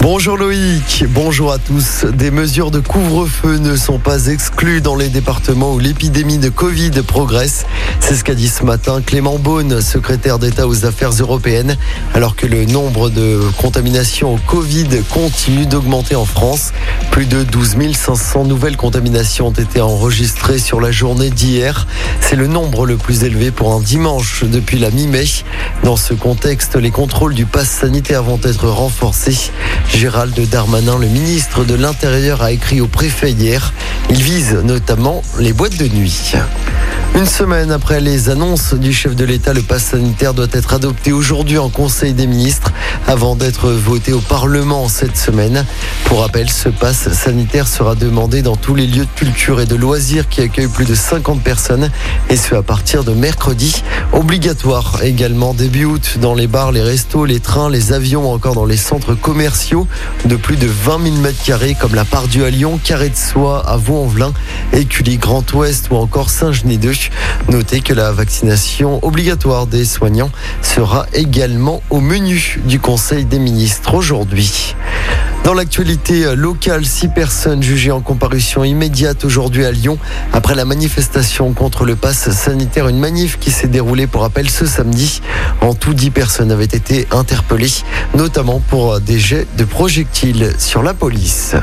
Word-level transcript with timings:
Bonjour 0.00 0.36
Loïc, 0.36 1.04
bonjour 1.08 1.50
à 1.50 1.58
tous. 1.58 2.04
Des 2.04 2.30
mesures 2.30 2.70
de 2.70 2.78
couvre-feu 2.78 3.58
ne 3.58 3.74
sont 3.74 3.98
pas 3.98 4.28
exclues 4.28 4.80
dans 4.80 4.94
les 4.94 5.08
départements 5.08 5.74
où 5.74 5.80
l'épidémie 5.80 6.38
de 6.38 6.50
Covid 6.50 6.92
progresse. 7.04 7.66
C'est 7.98 8.14
ce 8.14 8.22
qu'a 8.22 8.36
dit 8.36 8.48
ce 8.48 8.62
matin 8.62 9.02
Clément 9.04 9.38
Beaune, 9.38 9.80
secrétaire 9.80 10.38
d'État 10.38 10.68
aux 10.68 10.86
affaires 10.86 11.10
européennes, 11.10 11.76
alors 12.14 12.36
que 12.36 12.46
le 12.46 12.64
nombre 12.64 13.10
de 13.10 13.40
contaminations 13.58 14.34
au 14.34 14.38
Covid 14.46 14.88
continue 15.10 15.66
d'augmenter 15.66 16.14
en 16.14 16.24
France. 16.24 16.72
Plus 17.10 17.26
de 17.26 17.42
12 17.42 17.76
500 17.92 18.44
nouvelles 18.44 18.76
contaminations 18.76 19.48
ont 19.48 19.52
été 19.52 19.80
enregistrées 19.80 20.60
sur 20.60 20.80
la 20.80 20.92
journée 20.92 21.30
d'hier. 21.30 21.88
C'est 22.20 22.36
le 22.36 22.46
nombre 22.46 22.86
le 22.86 22.96
plus 22.96 23.24
élevé 23.24 23.50
pour 23.50 23.74
un 23.74 23.80
dimanche 23.80 24.44
depuis 24.44 24.78
la 24.78 24.90
mi-mai. 24.90 25.24
Dans 25.82 25.96
ce 25.96 26.14
contexte, 26.14 26.76
les 26.76 26.92
contrôles 26.92 27.34
du 27.34 27.46
pass 27.46 27.68
sanitaire 27.68 28.22
vont 28.22 28.40
être 28.44 28.68
renforcés. 28.68 29.50
Gérald 29.94 30.38
Darmanin, 30.48 30.98
le 30.98 31.06
ministre 31.06 31.64
de 31.64 31.74
l'Intérieur, 31.74 32.42
a 32.42 32.52
écrit 32.52 32.80
au 32.80 32.86
préfet 32.86 33.32
hier. 33.32 33.72
Il 34.10 34.22
vise 34.22 34.54
notamment 34.64 35.22
les 35.38 35.52
boîtes 35.52 35.76
de 35.76 35.88
nuit. 35.88 36.34
Une 37.14 37.26
semaine 37.26 37.72
après 37.72 38.00
les 38.00 38.30
annonces 38.30 38.74
du 38.74 38.92
chef 38.92 39.16
de 39.16 39.24
l'État, 39.24 39.52
le 39.52 39.62
pass 39.62 39.86
sanitaire 39.86 40.34
doit 40.34 40.46
être 40.52 40.74
adopté 40.74 41.12
aujourd'hui 41.12 41.58
en 41.58 41.68
Conseil 41.68 42.12
des 42.12 42.28
ministres 42.28 42.72
avant 43.08 43.34
d'être 43.34 43.70
voté 43.70 44.12
au 44.12 44.20
Parlement 44.20 44.88
cette 44.88 45.16
semaine. 45.16 45.64
Pour 46.04 46.20
rappel, 46.20 46.48
ce 46.48 46.68
pass 46.68 47.12
sanitaire 47.12 47.66
sera 47.66 47.96
demandé 47.96 48.42
dans 48.42 48.54
tous 48.54 48.76
les 48.76 48.86
lieux 48.86 49.04
de 49.04 49.18
culture 49.18 49.60
et 49.60 49.66
de 49.66 49.74
loisirs 49.74 50.28
qui 50.28 50.42
accueillent 50.42 50.68
plus 50.68 50.84
de 50.84 50.94
50 50.94 51.42
personnes 51.42 51.90
et 52.30 52.36
ce 52.36 52.54
à 52.54 52.62
partir 52.62 53.02
de 53.02 53.12
mercredi. 53.12 53.82
Obligatoire 54.12 55.00
également 55.02 55.54
début 55.54 55.86
août 55.86 56.18
dans 56.20 56.34
les 56.34 56.46
bars, 56.46 56.70
les 56.70 56.82
restos, 56.82 57.24
les 57.24 57.40
trains, 57.40 57.68
les 57.68 57.92
avions, 57.92 58.30
encore 58.32 58.54
dans 58.54 58.66
les 58.66 58.76
centres 58.76 59.14
commerciaux 59.14 59.88
de 60.24 60.36
plus 60.36 60.56
de 60.56 60.68
20 60.68 61.02
000 61.02 61.16
mètres 61.16 61.42
carrés 61.42 61.76
comme 61.78 61.96
la 61.96 62.04
Part-Dieu 62.04 62.44
à 62.44 62.50
Lyon, 62.50 62.78
Carré 62.82 63.08
de 63.08 63.16
Soie 63.16 63.66
à 63.66 63.76
Vaux-en-Velin, 63.76 64.32
Écully 64.72 65.16
Grand 65.18 65.52
Ouest 65.54 65.88
ou 65.90 65.96
encore 65.96 66.30
Saint-Genis 66.30 66.78
2. 66.78 66.92
Notez 67.50 67.80
que 67.80 67.94
la 67.94 68.12
vaccination 68.12 68.98
obligatoire 69.04 69.66
des 69.66 69.84
soignants 69.84 70.30
sera 70.62 71.06
également 71.12 71.82
au 71.90 72.00
menu 72.00 72.60
du 72.64 72.78
Conseil 72.78 73.24
des 73.24 73.38
ministres 73.38 73.94
aujourd'hui. 73.94 74.74
Dans 75.44 75.54
l'actualité 75.54 76.36
locale, 76.36 76.84
six 76.84 77.08
personnes 77.08 77.62
jugées 77.62 77.90
en 77.90 78.00
comparution 78.00 78.64
immédiate 78.64 79.24
aujourd'hui 79.24 79.64
à 79.64 79.70
Lyon 79.70 79.98
après 80.32 80.54
la 80.54 80.66
manifestation 80.66 81.52
contre 81.54 81.84
le 81.84 81.96
pass 81.96 82.30
sanitaire. 82.30 82.88
Une 82.88 82.98
manif 82.98 83.38
qui 83.38 83.50
s'est 83.50 83.68
déroulée 83.68 84.06
pour 84.06 84.22
rappel 84.22 84.50
ce 84.50 84.66
samedi. 84.66 85.22
En 85.62 85.74
tout, 85.74 85.94
dix 85.94 86.10
personnes 86.10 86.52
avaient 86.52 86.64
été 86.64 87.06
interpellées, 87.12 87.72
notamment 88.14 88.60
pour 88.60 89.00
des 89.00 89.18
jets 89.18 89.46
de 89.56 89.64
projectiles 89.64 90.52
sur 90.58 90.82
la 90.82 90.92
police. 90.92 91.54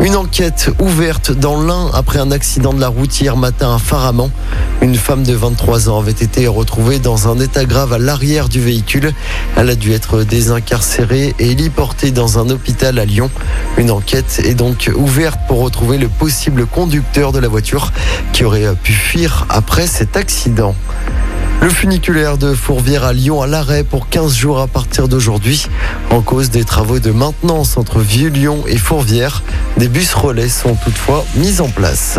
Une 0.00 0.14
enquête 0.14 0.70
ouverte 0.78 1.32
dans 1.32 1.60
l'Ain 1.60 1.90
après 1.92 2.20
un 2.20 2.30
accident 2.30 2.72
de 2.72 2.80
la 2.80 2.86
route 2.86 3.20
hier 3.20 3.36
matin 3.36 3.74
à 3.74 3.78
Faraman. 3.78 4.30
Une 4.80 4.94
femme 4.94 5.24
de 5.24 5.34
23 5.34 5.88
ans 5.88 5.98
avait 5.98 6.12
été 6.12 6.46
retrouvée 6.46 7.00
dans 7.00 7.26
un 7.26 7.40
état 7.40 7.64
grave 7.64 7.92
à 7.92 7.98
l'arrière 7.98 8.48
du 8.48 8.60
véhicule. 8.60 9.12
Elle 9.56 9.70
a 9.70 9.74
dû 9.74 9.92
être 9.92 10.22
désincarcérée 10.22 11.34
et 11.40 11.50
héliportée 11.50 12.12
dans 12.12 12.38
un 12.38 12.48
hôpital 12.48 13.00
à 13.00 13.04
Lyon. 13.04 13.28
Une 13.76 13.90
enquête 13.90 14.40
est 14.44 14.54
donc 14.54 14.88
ouverte 14.94 15.40
pour 15.48 15.60
retrouver 15.60 15.98
le 15.98 16.08
possible 16.08 16.66
conducteur 16.66 17.32
de 17.32 17.40
la 17.40 17.48
voiture 17.48 17.92
qui 18.32 18.44
aurait 18.44 18.76
pu 18.80 18.92
fuir 18.92 19.46
après 19.48 19.88
cet 19.88 20.16
accident. 20.16 20.76
Le 21.60 21.70
funiculaire 21.70 22.38
de 22.38 22.54
Fourvière 22.54 23.02
à 23.02 23.12
Lyon 23.12 23.42
à 23.42 23.48
l'arrêt 23.48 23.82
pour 23.82 24.08
15 24.08 24.32
jours 24.32 24.60
à 24.60 24.68
partir 24.68 25.08
d'aujourd'hui. 25.08 25.66
En 26.10 26.22
cause 26.22 26.50
des 26.50 26.62
travaux 26.62 27.00
de 27.00 27.10
maintenance 27.10 27.76
entre 27.76 27.98
Vieux-Lyon 27.98 28.62
et 28.68 28.78
Fourvière, 28.78 29.42
des 29.76 29.88
bus 29.88 30.14
relais 30.14 30.48
sont 30.48 30.74
toutefois 30.74 31.24
mis 31.36 31.60
en 31.60 31.68
place. 31.68 32.18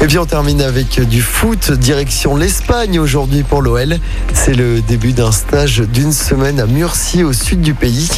Et 0.00 0.06
bien 0.06 0.22
on 0.22 0.26
termine 0.26 0.62
avec 0.62 1.00
du 1.00 1.20
foot, 1.20 1.72
direction 1.72 2.34
l'Espagne 2.34 2.98
aujourd'hui 2.98 3.42
pour 3.42 3.60
l'OL. 3.60 3.98
C'est 4.32 4.54
le 4.54 4.80
début 4.80 5.12
d'un 5.12 5.30
stage 5.30 5.80
d'une 5.80 6.12
semaine 6.12 6.58
à 6.58 6.66
Murcie 6.66 7.22
au 7.22 7.32
sud 7.32 7.60
du 7.60 7.74
pays. 7.74 8.08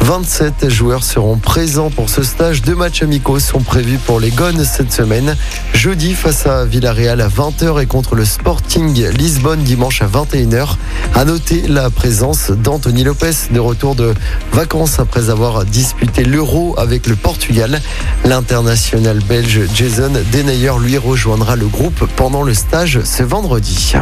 27 0.00 0.68
joueurs 0.68 1.04
seront 1.04 1.38
présents 1.38 1.90
pour 1.90 2.10
ce 2.10 2.22
stage. 2.22 2.62
Deux 2.62 2.74
matchs 2.74 3.02
amicaux 3.02 3.38
sont 3.38 3.60
prévus 3.60 3.98
pour 3.98 4.18
les 4.18 4.30
Gones 4.30 4.64
cette 4.64 4.92
semaine. 4.92 5.36
Jeudi 5.72 6.14
face 6.14 6.46
à 6.46 6.64
Villarreal 6.64 7.20
à 7.20 7.28
20h 7.28 7.80
et 7.82 7.86
contre 7.86 8.14
le 8.14 8.24
Sporting 8.24 9.08
Lisbonne 9.16 9.62
dimanche 9.62 10.02
à 10.02 10.06
21h. 10.06 10.76
À 11.14 11.24
noter 11.24 11.68
la 11.68 11.90
présence 11.90 12.50
d'Anthony 12.50 13.04
Lopez 13.04 13.50
de 13.50 13.60
retour 13.60 13.94
de 13.94 14.14
vacances 14.52 14.98
après 14.98 15.30
avoir 15.30 15.64
disputé 15.64 16.24
l'Euro 16.24 16.74
avec 16.78 17.06
le 17.06 17.16
Portugal. 17.16 17.80
L'international 18.24 19.20
belge 19.20 19.60
Jason 19.74 20.12
Denayer 20.32 20.72
lui 20.82 20.98
rejoindra 20.98 21.56
le 21.56 21.66
groupe 21.66 22.06
pendant 22.16 22.42
le 22.42 22.54
stage 22.54 23.00
ce 23.04 23.22
vendredi. 23.22 23.94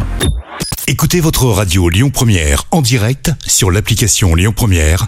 Écoutez 0.87 1.19
votre 1.19 1.45
radio 1.45 1.87
Lyon 1.87 2.09
Première 2.09 2.63
en 2.71 2.81
direct 2.81 3.31
sur 3.45 3.69
l'application 3.69 4.33
Lyon 4.33 4.53
Première, 4.55 5.07